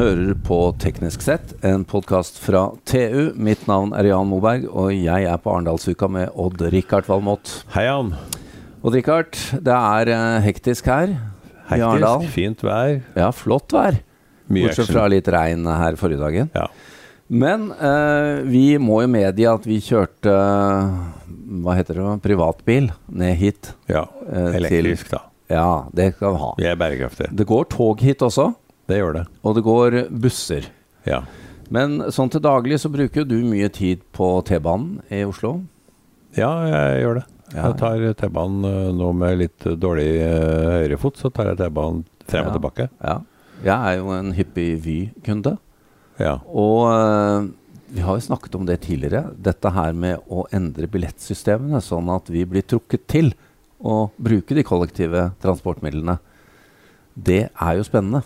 [0.00, 3.34] hører på Teknisk sett, en podkast fra TU.
[3.36, 7.50] Mitt navn er Jan Moberg, og jeg er på Arendalsuka med Odd-Rikard Valmot.
[7.74, 8.14] Hei, Jan.
[8.80, 12.22] Odd-Rikard, det er eh, hektisk her i Arendal.
[12.22, 12.94] Hektisk, fint vær.
[13.18, 13.98] Ja, flott vær.
[14.48, 16.48] Mye Bortsett fra litt regn her forrige dagen.
[16.56, 16.64] Ja.
[17.28, 20.32] Men eh, vi må jo medgi at vi kjørte
[21.60, 22.88] hva heter det, privatbil
[23.20, 23.74] ned hit.
[23.92, 24.06] ja.
[24.32, 25.26] eh, Elektrisk, da.
[25.50, 26.50] Ja, det skal vi ha.
[26.56, 27.34] Vi er bærekraftige.
[27.36, 28.52] Det går tog hit også,
[28.90, 29.24] Det gjør det.
[29.46, 30.66] og det går busser.
[31.06, 31.22] Ja.
[31.70, 35.60] Men sånn til daglig så bruker du mye tid på T-banen i Oslo.
[36.36, 37.26] ja, jeg gjør det.
[37.54, 37.62] Ja.
[37.68, 42.44] Jeg tar T-banen eh, nå med litt dårlig eh, høyrefot, så tar jeg T-banen frem
[42.44, 42.50] Ja.
[42.50, 42.88] og tilbake.
[43.02, 43.16] Ja.
[43.64, 45.56] Jeg er jo en hyppig Vy-kunde.
[46.20, 46.36] Ja.
[46.46, 47.48] Og øh,
[47.90, 49.32] vi har jo snakket om det tidligere.
[49.36, 53.32] Dette her med å endre billettsystemene sånn at vi blir trukket til
[53.82, 56.18] å bruke de kollektive transportmidlene.
[57.18, 58.22] Det er jo spennende.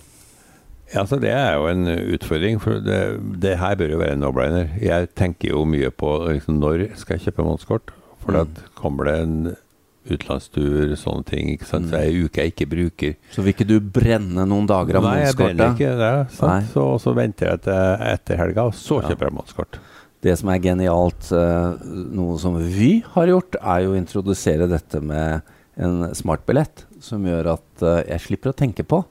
[0.92, 2.98] Ja, altså Det er jo en utfordring, for det,
[3.40, 4.68] det her bør jo være en no-brainer.
[4.82, 7.94] Jeg tenker jo mye på liksom, når skal jeg kjøpe månedskort.
[8.24, 8.36] For Mm.
[8.54, 9.56] da kommer det en
[10.04, 11.48] utenlandstur, sånne ting.
[11.54, 11.88] ikke sant?
[11.90, 13.14] Så er det en uke jeg ikke bruker.
[13.32, 16.12] Så vil ikke du brenne noen dager av Nei, jeg brenner ikke det.
[16.36, 19.08] Så, så venter jeg til etter helga, og så Ja.
[19.08, 19.78] kjøper jeg månedskort.
[20.24, 21.80] Det som er genialt, øh,
[22.16, 25.42] noe som Vy har gjort, er jo å introdusere dette med
[25.76, 29.04] en smartbillett, som gjør at øh, jeg slipper å tenke på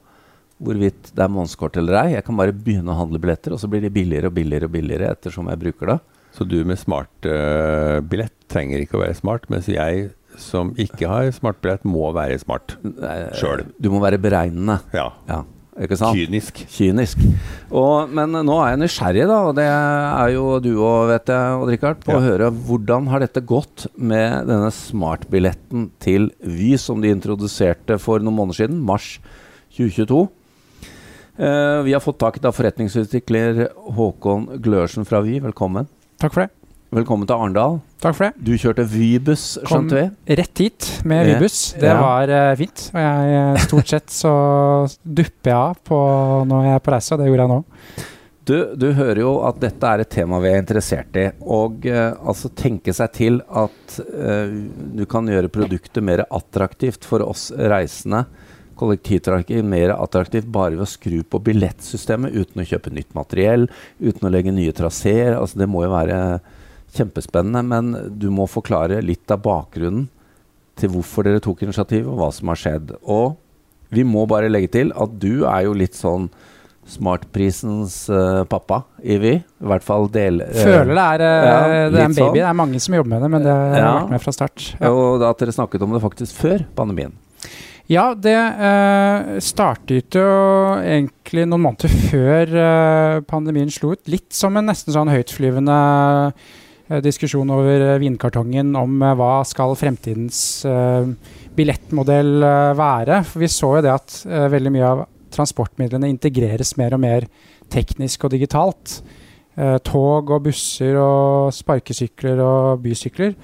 [0.62, 2.14] hvorvidt det er månedskort eller ei.
[2.14, 4.74] Jeg kan bare begynne å handle billetter, og så blir de billigere og billigere og
[4.76, 5.98] billigere ettersom jeg bruker det.
[6.34, 10.10] Så du med smartbillett trenger ikke å være smart, mens jeg
[10.40, 12.76] som ikke har smartbillett, må være smart.
[12.82, 13.68] Eh, Sjøl.
[13.78, 14.80] Du må være beregnende.
[14.94, 15.12] Ja.
[15.28, 15.44] Ja,
[15.78, 16.18] ikke sant?
[16.18, 16.58] Kynisk.
[16.74, 17.22] Kynisk.
[17.70, 21.56] Og, men nå er jeg nysgjerrig, da, og det er jo du òg, vet jeg,
[21.62, 27.02] Odd Rikard, på å høre hvordan har dette gått med denne smartbilletten til Vy, som
[27.02, 29.16] de introduserte for noen måneder siden, mars
[29.78, 30.24] 2022.
[31.36, 35.40] Eh, vi har fått tak i forretningsutvikler Håkon Glørsen fra Vy.
[35.42, 35.88] Velkommen.
[36.22, 36.52] Takk for det.
[36.94, 37.80] Velkommen til Arendal.
[37.98, 38.44] Takk for det.
[38.46, 40.36] Du kjørte Vybuss, skjønte vi?
[40.38, 41.34] rett hit med Ja.
[41.34, 41.74] Vybuss.
[41.74, 42.00] Det Ja.
[42.00, 42.90] var uh, fint.
[42.94, 45.98] Og jeg, eh, stort sett så dupper jeg av på
[46.46, 47.64] når jeg er på reise, og det gjorde jeg nå.
[48.44, 51.32] Du, du hører jo at dette er et tema vi er interessert i.
[51.42, 54.54] Og uh, altså tenke seg til at uh,
[54.94, 58.26] du kan gjøre produktet mer attraktivt for oss reisende.
[58.78, 63.68] Kollektivtrafikk mer attraktivt bare ved å skru på billettsystemet uten å kjøpe nytt materiell,
[64.00, 65.36] uten å legge nye traseer.
[65.38, 66.18] Altså, det må jo være
[66.94, 70.08] kjempespennende, men du må forklare litt av bakgrunnen
[70.78, 72.96] til hvorfor dere tok initiativet, og hva som har skjedd.
[73.06, 73.36] Og
[73.94, 76.28] vi må bare legge til at du er jo litt sånn
[76.84, 79.38] Smartprisens uh, pappa Ivi.
[79.40, 80.42] I hvert fall del...
[80.44, 82.18] Uh, Føler det er, uh, ja, det er en baby.
[82.18, 82.34] sånn.
[82.36, 83.92] Det er mange som jobber med det, men det har Ja.
[84.02, 84.64] vært med fra start.
[84.80, 87.14] Ja, Og at dere snakket om det faktisk før pandemien.
[87.90, 90.24] Ja det eh, startet jo
[90.80, 94.04] egentlig noen måneder før eh, pandemien slo ut.
[94.08, 95.78] Litt som en nesten sånn høytflyvende
[96.32, 101.10] eh, diskusjon over eh, vinkartongen om eh, hva skal fremtidens eh,
[101.54, 102.46] billettmodell
[102.78, 103.20] være.
[103.28, 107.28] For vi så jo det at veldig mye av transportmidlene integreres mer og mer
[107.72, 108.96] teknisk og digitalt.
[109.86, 113.36] Tog og busser og sparkesykler og bysykler.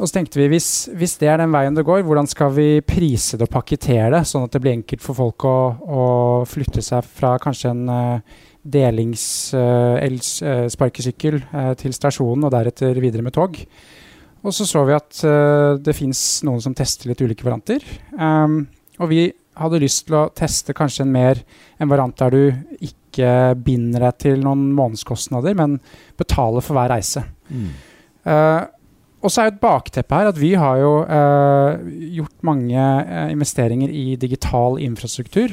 [0.00, 2.68] Og så tenkte vi hvis, hvis det er den veien det går, hvordan skal vi
[2.80, 6.04] prise det og pakkettere det, sånn at det blir enkelt for folk å, å
[6.48, 9.22] flytte seg fra kanskje en uh, delings
[9.56, 13.60] eh, uh, uh, sparkesykkel eh, til stasjonen og deretter videre med tog.
[14.40, 17.84] Og så så vi at eh, det fins noen som tester litt ulike varianter.
[18.16, 18.62] Um,
[19.00, 19.26] og vi
[19.60, 21.42] hadde lyst til å teste kanskje en mer
[21.80, 25.76] en variant der du ikke binder deg til noen månedskostnader, men
[26.20, 27.24] betaler for hver reise.
[28.24, 28.60] Eh,
[29.20, 31.82] og så er jo et bakteppe her at vi har jo eh,
[32.16, 35.52] gjort mange eh, investeringer i digital infrastruktur.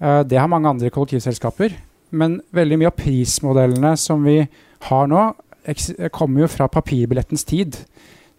[0.00, 1.76] Eh, det har mange andre kollektivselskaper.
[2.12, 4.42] Men veldig mye av prismodellene som vi
[4.90, 5.30] har nå,
[6.12, 7.78] kommer jo fra papirbillettens tid.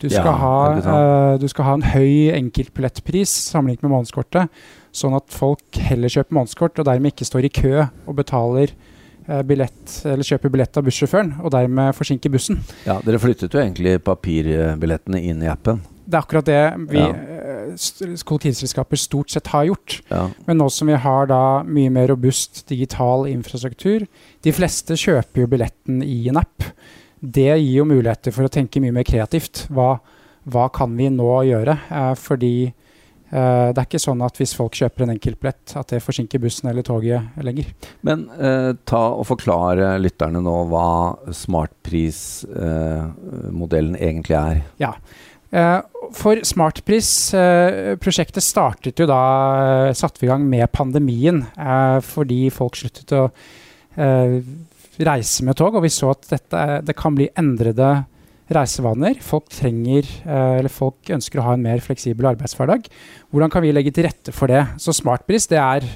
[0.04, 4.50] Du skal, Ja, ha, eh, du skal ha en høy enkeltbillettpris sammenlignet med månedskortet,
[4.92, 8.74] sånn at folk heller kjøper månedskort og dermed ikke står i kø og betaler
[9.48, 12.60] billett, eller kjøper billett av bussjåføren, og dermed forsinker bussen.
[12.86, 15.82] Ja, Dere flyttet jo egentlig papirbillettene inn i appen.
[16.04, 17.10] Det er akkurat det vi Ja.
[17.16, 20.02] eh, kollektivselskaper stort sett har gjort.
[20.12, 20.30] Ja.
[20.46, 24.06] Men nå som vi har da mye mer robust digital infrastruktur
[24.44, 26.64] De fleste kjøper jo billetten i en app.
[27.24, 29.68] Det gir jo muligheter for å tenke mye mer kreativt.
[29.72, 30.00] Hva,
[30.46, 31.80] hva kan vi nå gjøre?
[31.90, 32.74] Eh, fordi eh,
[33.34, 36.84] det er ikke sånn at hvis folk kjøper en enkeltbillett, at det forsinker bussen eller
[36.86, 37.66] toget lenger.
[38.06, 44.62] Men eh, ta og forklare lytterne nå hva smartprismodellen egentlig er.
[45.54, 45.82] Eh,
[46.18, 49.20] for Smartpris-prosjektet eh, startet jo da
[49.62, 51.46] eh, Satte vi i gang med pandemien
[52.02, 53.30] fordi folk sluttet å
[53.94, 58.06] reise med tog, og vi så at dette, det kan bli endrede
[58.58, 59.18] reisevaner.
[59.24, 62.88] Folk trenger, eller folk ønsker å ha en mer fleksibel arbeidshverdag.
[63.34, 64.64] Hvordan kan vi legge til rette for det?
[64.82, 65.88] Så Smartpris det er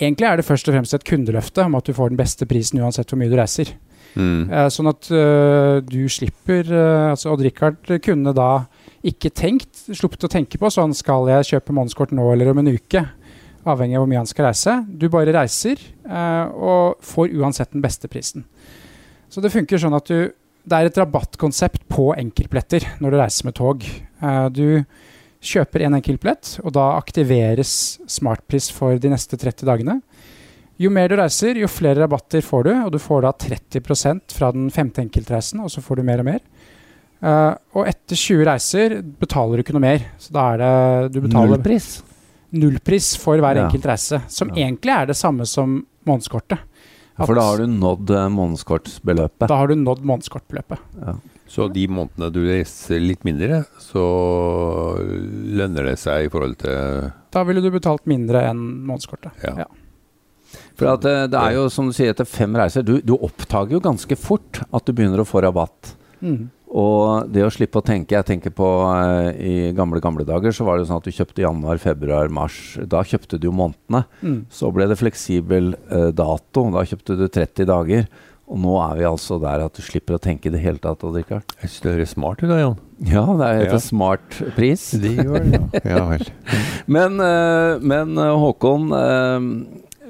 [0.00, 2.80] egentlig er det først og fremst et kundeløfte om at du får den beste prisen
[2.82, 3.74] uansett hvor mye du reiser.
[4.12, 4.50] Mm.
[4.68, 8.66] sånn at uh, du slipper altså Odd-Rikard kunne da
[9.02, 12.70] ikke tenkt, sluppet å tenke på sånn skal jeg kjøpe månedskort nå eller om en
[12.70, 13.02] uke.
[13.62, 14.76] Avhengig av hvor mye han skal reise.
[14.86, 18.46] Du bare reiser eh, og får uansett den beste prisen.
[19.30, 20.30] Så det funker sånn at du
[20.62, 23.86] Det er et rabattkonsept på enkeltbilletter når du reiser med tog.
[24.22, 24.84] Eh, du
[25.42, 29.98] kjøper en enkeltbillett, og da aktiveres smartpris for de neste 30 dagene.
[30.80, 34.52] Jo mer du reiser, jo flere rabatter får du, og du får da 30% fra
[34.54, 36.40] den femte enkeltreisen, og så får du mer og mer.
[37.22, 40.08] Uh, og etter 20 reiser betaler du ikke noe mer.
[40.18, 41.90] Så da er det du betaler Nullpris?
[42.58, 43.66] Nullpris for hver ja.
[43.68, 44.22] enkelt reise.
[44.30, 44.64] Som ja.
[44.66, 46.64] egentlig er det samme som månedskortet.
[47.22, 49.46] At, for da har du nådd månedskortbeløpet?
[49.46, 50.82] Da har du nådd månedskortbeløpet.
[51.02, 51.14] Ja.
[51.52, 54.02] Så de månedene du reiser litt mindre, så
[54.98, 59.36] lønner det seg i forhold til Da ville du betalt mindre enn månedskortet.
[59.44, 59.68] Ja.
[60.76, 63.76] For at, uh, det er jo som du sier, etter fem reiser Du, du oppdager
[63.76, 65.94] jo ganske fort at du begynner å få rabatt.
[66.24, 66.48] Mm.
[66.72, 70.64] Og det å slippe å tenke Jeg tenker på uh, i gamle gamle dager så
[70.64, 72.58] var det jo sånn at du kjøpte januar, februar, mars.
[72.88, 74.04] Da kjøpte du jo månedene.
[74.22, 74.38] Mm.
[74.52, 76.64] Så ble det fleksibel uh, dato.
[76.72, 78.08] Da kjøpte du 30 dager.
[78.52, 81.04] Og nå er vi altså der at du slipper å tenke i det hele tatt.
[81.04, 81.44] Odd Rikard.
[81.60, 82.80] Jeg synes det høres smart ut da, Jan.
[83.02, 83.84] Ja, det heter ja.
[83.84, 84.88] smart pris.
[85.02, 85.84] Det gjør det, ja.
[85.92, 86.26] ja vel.
[86.96, 88.88] men, uh, men Håkon,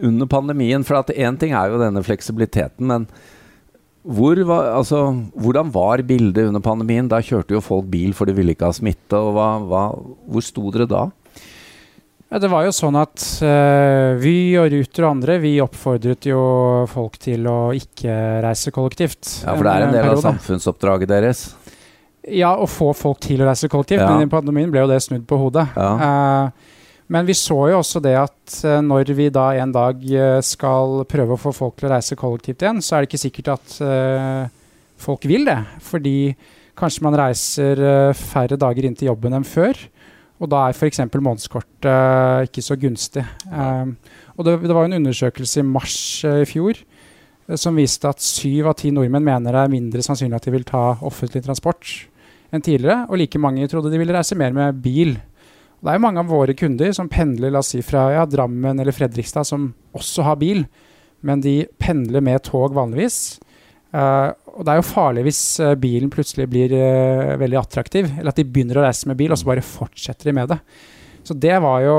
[0.02, 3.10] under pandemien For én ting er jo denne fleksibiliteten, men
[4.02, 5.00] hvor var, altså,
[5.38, 7.06] hvordan var bildet under pandemien?
[7.10, 9.14] Da kjørte jo folk bil for de ville ikke ha smitte.
[9.14, 9.82] og hva, hva,
[10.26, 11.04] Hvor sto dere da?
[12.32, 16.40] Ja, det var jo sånn at uh, Vy og Ruter og andre vi oppfordret jo
[16.88, 19.20] folk til å ikke reise kollektivt.
[19.44, 21.44] Ja, For det er en del av samfunnsoppdraget deres?
[22.24, 24.00] Ja, å få folk til å reise kollektivt.
[24.00, 24.08] Ja.
[24.14, 25.68] Men i pandemien ble jo det snudd på hodet.
[25.76, 25.92] Ja.
[26.00, 26.72] Uh,
[27.12, 31.02] men vi så jo også det at uh, når vi da en dag uh, skal
[31.10, 33.74] prøve å få folk til å reise kollektivt igjen, så er det ikke sikkert at
[33.84, 34.44] uh,
[35.00, 35.58] folk vil det.
[35.84, 36.16] Fordi
[36.78, 37.82] kanskje man reiser
[38.16, 39.76] færre dager inn til jobben enn før.
[40.42, 41.02] Og da er f.eks.
[41.12, 43.22] månedskortet ikke så gunstig.
[43.52, 46.80] og det, det, var en undersøkelse i mars i fjor
[47.60, 50.66] som viste at syv av ti nordmenn mener det er mindre sannsynlig at de vil
[50.66, 51.92] ta offentlig transport
[52.50, 53.04] enn tidligere.
[53.10, 55.14] Og like mange trodde de ville reise mer med bil.
[55.82, 58.78] Det er jo mange av våre kunder som pendler la oss si, fra ja, Drammen
[58.78, 60.62] eller Fredrikstad, som også har bil,
[61.26, 63.40] men de pendler med tog vanligvis.
[63.92, 68.30] Uh, og det er jo farlig hvis uh, bilen plutselig blir uh, veldig attraktiv, eller
[68.30, 70.60] at de begynner å reise med bil, og så bare fortsetter de med det.
[71.26, 71.96] Så det var jo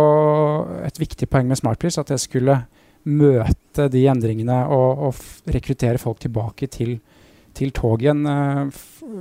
[0.88, 2.58] et viktig poeng med Smartpris, at jeg skulle
[3.04, 6.96] møte de endringene og, og rekruttere folk tilbake til,
[7.54, 8.24] til tog igjen.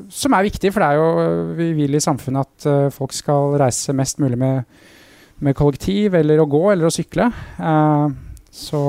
[0.09, 3.93] som er viktig, for det er jo vi vil i samfunnet at folk skal reise
[3.93, 4.65] mest mulig med,
[5.41, 7.31] med kollektiv, eller å gå, eller å sykle.
[8.53, 8.83] så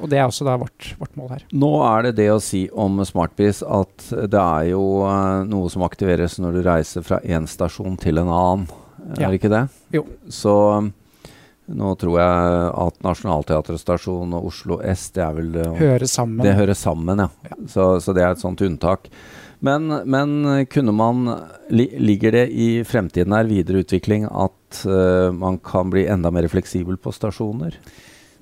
[0.00, 1.42] og det er også da vårt, vårt, mål her.
[1.52, 4.84] Nå er det det å si om Smartbis at det er jo
[5.50, 8.64] noe som aktiveres når du reiser fra én stasjon til en annen.
[9.18, 9.64] Er det ikke det?
[9.96, 10.04] Jo.
[10.32, 10.54] Så
[11.76, 16.42] nå tror jeg at Nationaltheatret og Oslo S det er vel Hører sammen.
[16.44, 17.28] Det hører sammen, ja.
[17.50, 17.58] ja.
[17.68, 19.10] Så, så, det er et sånt unntak.
[19.60, 21.26] Men, men kunne man
[21.68, 26.96] Ligger det i fremtiden her videre utvikling at uh, man kan bli enda mer fleksibel
[26.96, 27.76] på stasjoner?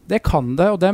[0.08, 0.92] Det kan det, og det,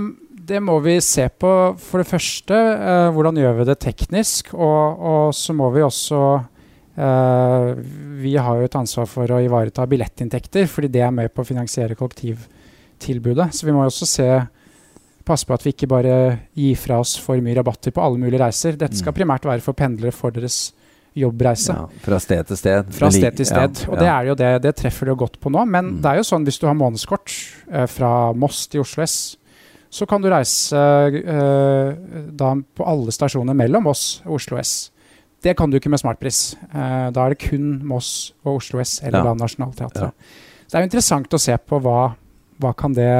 [0.48, 1.52] det må vi se på.
[1.78, 4.54] For det første, uh, hvordan gjør vi det teknisk?
[4.56, 6.22] Og, og så må vi også
[6.94, 7.74] Uh,
[8.22, 11.48] vi har jo et ansvar for å ivareta billettinntekter, fordi det er med på å
[11.48, 13.48] finansiere kollektivtilbudet.
[13.56, 14.28] Så vi må også se,
[15.26, 16.14] passe på at vi ikke bare
[16.54, 18.78] gir fra oss for mye rabatter på alle mulige reiser.
[18.78, 19.18] Dette skal mm.
[19.18, 20.68] primært være for pendlere for deres
[21.14, 21.74] jobbreise.
[21.74, 22.94] Ja, fra sted til sted.
[22.94, 23.84] Fra sted til sted.
[23.84, 25.62] Ja, og det er jo det, det treffer det jo godt på nå.
[25.66, 26.00] Men mm.
[26.02, 27.34] det er jo sånn hvis du har månedskort
[27.70, 29.18] uh, fra Moss til Oslo S,
[29.94, 31.90] så kan du reise uh,
[32.34, 34.74] da på alle stasjoner mellom oss og Oslo S.
[35.44, 36.54] Det kan du ikke med smartpris.
[36.72, 39.28] Uh, da er det kun Moss og Oslo S eller ja.
[39.28, 40.12] da Nationaltheatret.
[40.12, 40.60] Ja.
[40.64, 41.98] Så det er jo interessant å se på hva,
[42.64, 43.10] hva kan det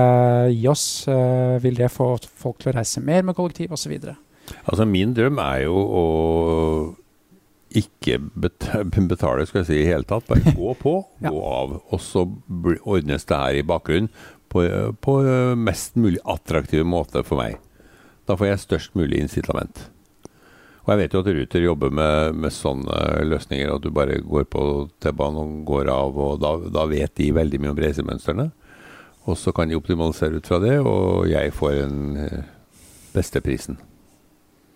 [0.54, 0.86] gi oss.
[1.10, 3.96] Uh, vil det få folk til å reise mer med kollektiv osv.?
[4.64, 6.04] Altså min drøm er jo å
[7.74, 10.24] ikke betale skal jeg si, i hele tatt.
[10.30, 11.28] Bare gå på, ja.
[11.28, 11.78] gå av.
[11.92, 12.24] Og så
[12.80, 14.08] ordnes det her i bakgrunnen
[14.48, 14.64] på,
[15.04, 15.18] på
[15.58, 17.58] mest mulig attraktiv måte for meg.
[18.24, 19.90] Da får jeg størst mulig incitament.
[20.84, 24.44] Og jeg vet jo at Ruter jobber med, med sånne løsninger, at du bare går
[24.52, 24.64] på
[25.00, 28.50] T-banen og går av, og da, da, vet de veldig mye om reisemønstrene.
[29.24, 32.42] Og så kan de optimalisere ut fra det, og jeg får en eh,
[33.14, 33.78] beste prisen.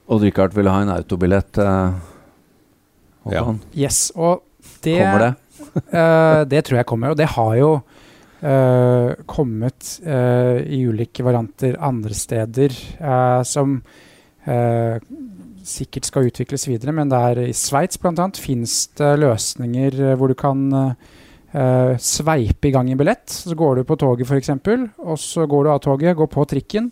[0.08, 1.60] Og Richard vil ha en autobillett?
[1.60, 1.98] Eh,
[3.34, 3.44] ja.
[3.76, 4.46] Yes, og
[4.80, 5.32] det Kommer det?
[5.92, 7.12] uh, det tror jeg kommer.
[7.12, 12.72] Og det har jo uh, kommet uh, i ulike varianter andre steder
[13.44, 13.82] som
[15.68, 16.94] sikkert skal utvikles videre.
[16.96, 18.28] Men der i Sveits bl.a.
[18.40, 20.68] fins det løsninger hvor du kan
[21.48, 23.30] sveipe i gang en billett.
[23.32, 24.50] Så går du på toget f.eks.,
[25.00, 26.90] og så går du av toget, går på trikken.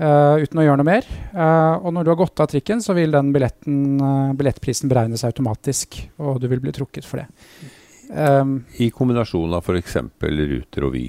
[0.00, 1.08] Uh, uten å gjøre noe mer.
[1.34, 5.26] Uh, og når du har gått av trikken, så vil den billetten, uh, billettprisen beregnes
[5.28, 7.26] automatisk, og du vil bli trukket for det.
[8.08, 9.98] Um, I kombinasjon av f.eks.
[10.24, 11.04] Ruter og Vy?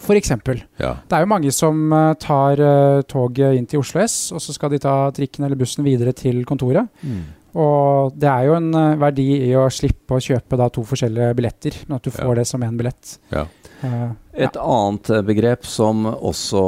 [0.00, 0.64] For eksempel.
[0.80, 0.96] Ja.
[1.06, 2.60] Det er jo mange som tar
[3.08, 6.42] toget inn til Oslo S, og så skal de ta trikken eller bussen videre til
[6.48, 6.90] kontoret.
[7.00, 7.22] Mm.
[7.54, 11.76] Og det er jo en verdi i å slippe å kjøpe da, to forskjellige billetter,
[11.86, 12.38] men at du får ja.
[12.40, 13.18] det som én billett.
[13.30, 13.44] Ja.
[13.84, 14.62] Uh, Et ja.
[14.64, 16.62] annet eh, begrep som også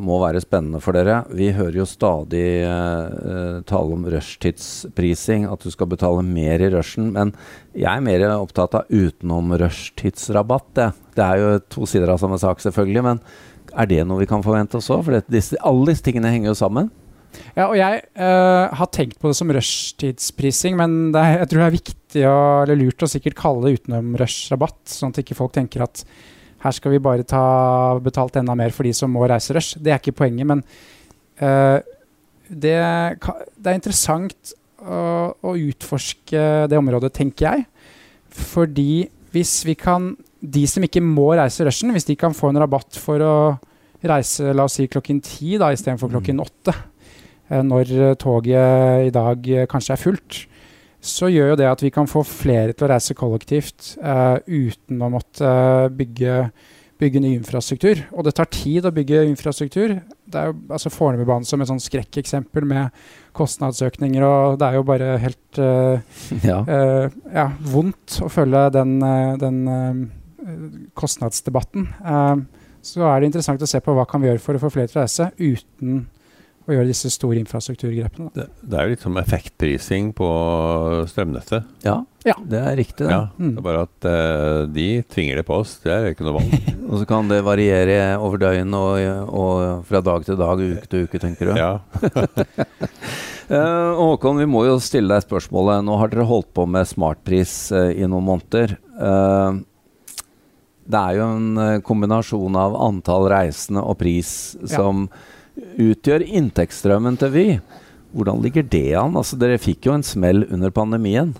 [0.00, 1.18] må være spennende for dere.
[1.36, 7.10] Vi hører jo stadig uh, tale om rushtidsprising, at du skal betale mer i rushen.
[7.16, 7.34] Men
[7.74, 10.70] jeg er mer opptatt av utenom rushtidsrabatt.
[10.78, 10.88] Det.
[11.18, 13.04] det er jo to sider av samme sak, selvfølgelig.
[13.08, 13.22] Men
[13.74, 15.02] er det noe vi kan forvente også?
[15.06, 16.92] For disse, alle disse tingene henger jo sammen.
[17.56, 21.68] Ja, og jeg uh, har tenkt på det som rushtidsprising, men er, jeg tror det
[21.68, 25.54] er viktig å, eller lurt å sikkert kalle det utenom rushrabatt, sånn at ikke folk
[25.56, 26.04] tenker at
[26.60, 27.42] her skal vi bare ta
[28.04, 29.78] betalt enda mer for de som må reise rush.
[29.80, 30.64] Det er ikke poenget, men
[31.40, 31.78] uh,
[32.50, 32.76] det,
[33.22, 37.66] det, er interessant å, å, utforske det området, tenker jeg.
[38.50, 42.58] Fordi hvis vi kan De som ikke må reise rushen, hvis de kan få en
[42.62, 43.34] rabatt for å
[44.08, 46.44] reise la oss si klokken ti istedenfor klokken mm.
[46.46, 46.72] åtte,
[47.50, 50.36] når toget i dag kanskje er fullt,
[51.00, 55.00] så gjør jo det at vi kan få flere til å reise kollektivt uh, uten
[55.00, 56.50] å måtte uh, bygge,
[57.00, 58.02] bygge, ny infrastruktur.
[58.12, 59.96] Og det tar tid å bygge infrastruktur.
[60.04, 63.00] Det er jo altså Fornebubanen som et sånn skrekkeksempel med
[63.36, 66.60] kostnadsøkninger, og det er jo bare helt uh, ja.
[67.32, 67.48] ja.
[67.72, 68.98] vondt å følge den,
[69.40, 69.60] den
[70.96, 71.88] kostnadsdebatten.
[72.84, 74.88] så er det interessant å se på hva kan vi gjøre for å få flere
[74.88, 76.00] til å reise uten
[76.70, 78.30] å gjøre disse store infrastrukturgrepene.
[78.34, 80.28] Det, det, er jo litt som effektprising på
[81.10, 81.66] strømnettet.
[81.86, 81.96] Ja,
[82.26, 82.36] ja.
[82.38, 83.06] det er riktig.
[83.06, 83.10] Det.
[83.10, 83.54] Ja, mm.
[83.56, 85.76] det er bare at uh, de tvinger det på oss.
[85.82, 86.54] Det er ikke noe valg.
[86.90, 91.08] og så kan det variere over døgn og, og, fra dag til dag, uke til
[91.08, 91.56] uke, tenker du?
[91.58, 91.72] Ja.
[93.54, 95.82] uh, Håkon, vi må jo stille deg spørsmålet.
[95.86, 98.78] Nå har dere holdt på med smartpris uh, i noen måneder.
[100.90, 104.30] det er jo en kombinasjon av antall reisende og pris
[104.68, 105.28] som ja
[105.80, 107.46] utgjør inntektsstrømmen til Vy.
[108.16, 109.16] Hvordan ligger det an?
[109.18, 111.34] Altså, dere fikk jo en smell under pandemien.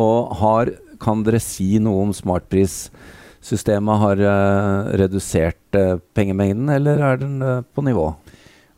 [0.00, 7.20] Og har, kan dere si noe om smartprissystemet har uh, redusert uh, pengemengden, eller er
[7.20, 8.08] den uh, på nivå?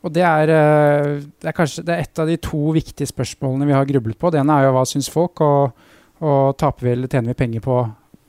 [0.07, 3.75] Og det er, det er, kanskje det er et av de to viktige spørsmålene vi
[3.75, 4.31] har grublet på.
[4.31, 5.89] Det ene er jo hva syns folk, og,
[6.23, 7.79] og taper vi eller tjener vi penger på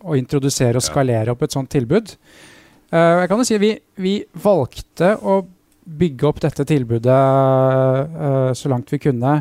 [0.07, 2.15] å introdusere og skalere opp et sånt tilbud.
[2.89, 3.69] jeg kan jo si Vi,
[4.01, 5.43] vi valgte å
[5.87, 9.39] bygge opp dette tilbudet uh, så langt vi kunne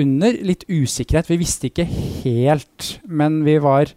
[0.00, 1.28] under litt usikkerhet.
[1.28, 3.92] Vi visste ikke helt, men vi var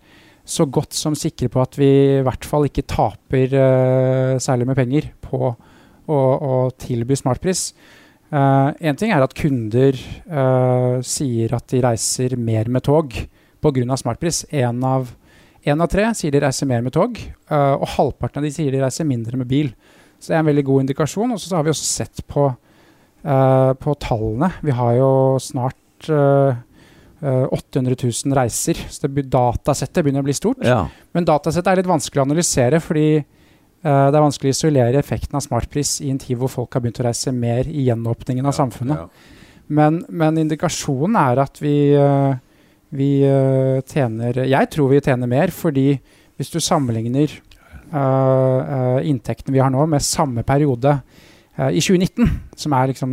[0.45, 1.89] så godt som sikre på at vi
[2.19, 7.69] i hvert fall ikke taper uh, særlig med penger på å, å tilby smartpris.
[8.33, 13.13] Uh, en ting er at kunder uh, sier at de reiser mer med tog
[13.61, 13.97] pga.
[13.97, 14.43] smartpris.
[14.53, 15.09] Én av,
[15.63, 17.17] en av tre sier de reiser mer med tog,
[17.51, 19.71] uh, og halvparten av de sier de reiser mindre med bil.
[20.25, 21.33] Så det er en veldig god indikasjon.
[21.35, 24.49] Og så har vi også sett på, uh, på tallene.
[24.65, 25.11] Vi har jo
[25.43, 26.57] snart uh,
[27.21, 28.81] 800 000 reiser.
[28.89, 30.65] Så det, datasettet begynner å bli stort.
[30.65, 30.87] Ja.
[31.13, 35.37] Men datasettet er litt vanskelig å analysere, fordi uh, det er vanskelig å isolere effekten
[35.37, 38.55] av smartpris i en tid hvor folk har begynt å reise mer i gjenåpningen av
[38.55, 39.05] ja, samfunnet.
[39.05, 39.53] Ja.
[39.77, 42.33] Men, men, indikasjonen er at vi, uh,
[42.93, 43.09] vi
[43.89, 45.91] tjener Jeg tror vi tjener mer, fordi
[46.35, 47.31] hvis du sammenligner
[47.93, 50.97] inntektene vi har nå, med samme periode
[51.59, 53.11] uh, i 2019, som er liksom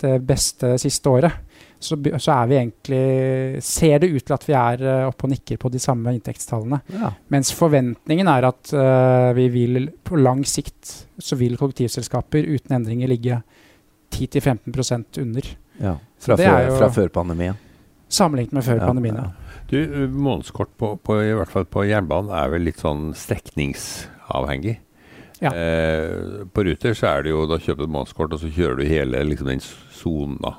[0.00, 1.46] det beste siste året,
[1.80, 5.56] så, så, er vi egentlig Ser det ut til at vi er oppe og nikker
[5.60, 6.82] på de samme inntektstallene.
[6.92, 7.08] Ja.
[7.32, 13.08] Mens forventningen er at uh, vi vil på lang sikt så vil kollektivselskaper uten endringer
[13.08, 13.40] ligge
[14.12, 15.50] 10-15% under.
[15.80, 17.56] Ja, fra, før, fra før pandemien.
[18.10, 19.56] Sammenlignet med før ja, pandemien, ja.
[19.70, 19.78] Du,
[20.10, 24.80] Månedskort på, på, i hvert fall på jernbanen er vel litt sånn strekningsavhengig.
[25.40, 25.52] Ja.
[25.56, 28.88] Eh, på Ruter så er det jo da kjøper du månedskort, og så kjører du
[28.88, 30.52] hele liksom, den sona.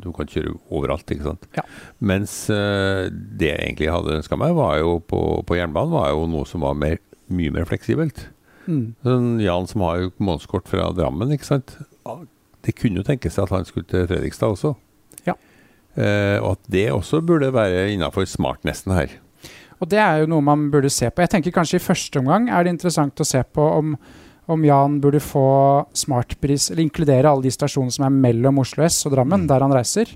[0.00, 1.48] Du kan kjøre overalt, ikke sant.
[1.58, 1.66] Ja.
[2.00, 6.24] Mens eh, det jeg egentlig hadde ønska meg, var jo på, på jernbanen, var jo
[6.32, 8.28] noe som var mer, mye mer fleksibelt.
[8.64, 8.94] Mm.
[9.04, 11.76] Sånn Jan som har jo månedskort fra Drammen, ikke sant.
[12.62, 14.76] Det kunne jo tenkes at han skulle til Fredrikstad også.
[15.96, 16.02] Ja.
[16.02, 19.10] Eh, og at det også burde være innafor smartnesten her.
[19.82, 21.20] Og det er jo noe man burde se på.
[21.24, 23.96] Jeg tenker kanskje i første omgang er det interessant å se på om,
[24.48, 25.42] om Jan burde få
[25.92, 29.48] smartpris, eller inkludere alle de stasjonene som er mellom Oslo S og Drammen, Mm.
[29.48, 30.06] der han reiser.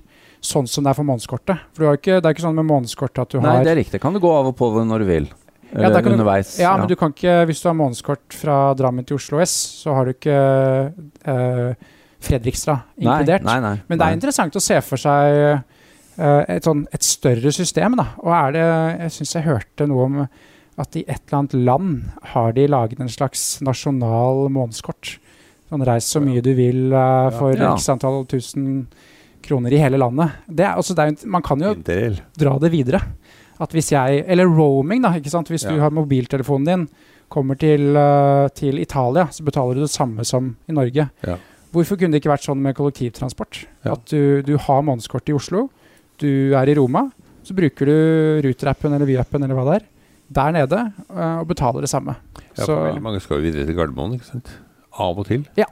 [0.41, 1.59] Sånn som det er for månedskortet.
[1.73, 3.71] For du har ikke, det er ikke sånn med månedskortet at du Nei, har det
[3.73, 3.99] er riktig.
[4.01, 5.27] Kan du gå av og på når du vil.
[5.75, 6.57] Ja, kan du- underveis.
[6.59, 9.93] Ja, men du kan ikke, hvis du har månedskort fra Drammen til Oslo S, så
[9.93, 10.93] har du ikke
[11.25, 11.73] eh,
[12.23, 13.43] Fredrikstad inkludert.
[13.45, 14.17] Nei, nei, Men det er nei.
[14.17, 15.37] interessant å se for seg
[16.17, 17.95] uh, et, sånn, et større system.
[17.99, 18.07] Da.
[18.25, 18.63] Og er det
[19.03, 20.19] Jeg syns jeg hørte noe om
[20.77, 22.01] at i et eller annet land
[22.33, 25.15] har de laget en slags nasjonal månedskort.
[25.69, 27.73] Sånn reis så mye du vil uh, for Ja.
[27.75, 28.87] x antall tusen
[29.47, 30.33] kroner i hele landet.
[30.49, 32.17] Det er, altså, det er, man kan jo Interrail.
[32.37, 33.01] dra det videre.
[33.59, 35.13] At hvis jeg, Eller roaming, da.
[35.17, 35.49] ikke sant?
[35.49, 36.87] Hvis du har mobiltelefonen din,
[37.29, 41.09] kommer til, uh, til Italia, så betaler du det samme som i Norge.
[41.25, 41.37] Ja.
[41.77, 43.61] Hvorfor kunne det ikke vært sånn med kollektivtransport?
[43.85, 43.93] Ja.
[43.93, 45.67] At du, du har månedskort i Oslo,
[46.21, 47.05] du er i Roma,
[47.45, 49.85] så bruker du Ruter-appen eller Vy-appen eller hva det er,
[50.37, 50.79] der nede,
[51.13, 52.17] eh, og betaler det samme.
[52.57, 54.49] Ja, Så- veldig mange skal jo videre til Gardermoen, ikke sant.
[54.97, 55.45] Av og til.
[55.59, 55.69] Ja.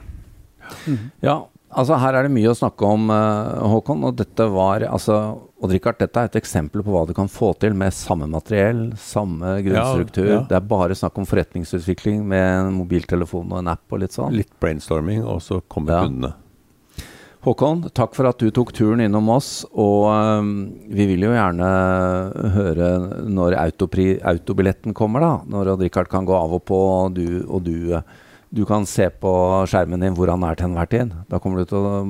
[0.86, 1.10] Mhm.
[1.26, 1.40] Ja,
[1.76, 4.04] altså her er det mye å snakke om, eh, Håkon.
[4.08, 5.20] Og dette var altså
[5.66, 8.92] og Richard, dette er et eksempel på hva du kan få til med samme materiell,
[9.02, 10.28] samme grunnstruktur.
[10.30, 10.40] ja.
[10.50, 14.36] Det er bare snakk om forretningsutvikling med en mobiltelefon og en app og litt sånn.
[14.36, 16.04] Litt brainstorming, og så kommer Ja.
[16.06, 16.34] kundene.
[17.46, 19.66] Håkon, takk for at du tok turen innom oss.
[19.74, 21.68] Og um, vi vil jo gjerne
[22.56, 22.88] høre
[23.30, 25.34] når autobilletten kommer, da.
[25.46, 28.02] Når Odd Rikard kan gå av og på, og du, og du, øh,
[28.56, 29.32] du kan se på
[29.68, 31.12] skjermen din hvor han er til enhver tid.
[31.32, 32.02] Da kommer, du til å,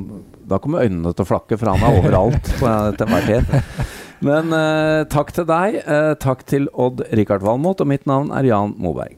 [0.46, 3.86] da kommer øynene til å flakke, for han er overalt på, til enhver tid.
[4.26, 5.82] Men eh, takk til deg.
[5.82, 9.18] Eh, takk til Odd Rikard Valmot, og mitt navn er Jan Moberg.